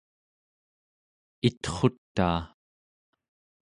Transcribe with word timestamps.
itrutaa 1.47 2.41